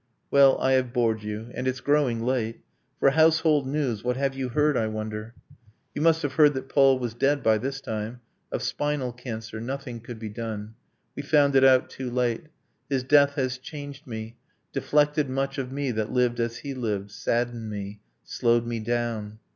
Well, 0.31 0.59
I 0.59 0.71
have 0.71 0.93
bored 0.93 1.21
you. 1.21 1.51
And 1.53 1.67
it's 1.67 1.79
growing 1.79 2.23
late. 2.23 2.61
For 2.99 3.11
household 3.11 3.67
news 3.67 4.03
what 4.03 4.17
have 4.17 4.33
you 4.33 4.49
heard, 4.49 4.75
I 4.75 4.87
wonder? 4.87 5.35
You 5.93 6.01
must 6.01 6.23
have 6.23 6.33
heard 6.33 6.55
that 6.55 6.69
Paul 6.69 6.97
was 6.97 7.13
dead, 7.13 7.43
by 7.43 7.59
this 7.59 7.79
time 7.81 8.19
Of 8.51 8.63
spinal 8.63 9.13
cancer. 9.13 9.61
Nothing 9.61 9.99
could 9.99 10.17
be 10.17 10.29
done 10.29 10.73
We 11.15 11.21
found 11.21 11.55
it 11.55 11.63
out 11.63 11.87
too 11.87 12.09
late. 12.09 12.45
His 12.89 13.03
death 13.03 13.35
has 13.35 13.59
changed 13.59 14.07
me, 14.07 14.37
Deflected 14.73 15.29
much 15.29 15.59
of 15.59 15.71
me 15.71 15.91
that 15.91 16.11
lived 16.11 16.39
as 16.39 16.57
he 16.57 16.73
lived, 16.73 17.11
Saddened 17.11 17.69
me, 17.69 17.99
slowed 18.23 18.65
me 18.65 18.79
down. 18.79 19.37